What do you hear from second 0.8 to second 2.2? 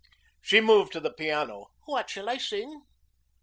to the piano. "What